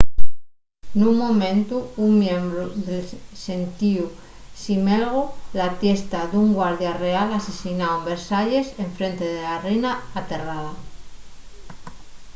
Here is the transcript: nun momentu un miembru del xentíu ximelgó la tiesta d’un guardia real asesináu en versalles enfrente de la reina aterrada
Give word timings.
nun 0.99 1.15
momentu 1.25 1.77
un 2.05 2.11
miembru 2.21 2.63
del 2.85 3.05
xentíu 3.43 4.03
ximelgó 4.61 5.23
la 5.59 5.67
tiesta 5.81 6.19
d’un 6.31 6.47
guardia 6.57 6.91
real 7.05 7.29
asesináu 7.39 7.93
en 7.97 8.03
versalles 8.11 8.67
enfrente 8.85 9.25
de 9.35 9.39
la 9.49 9.55
reina 9.67 9.91
aterrada 10.19 10.71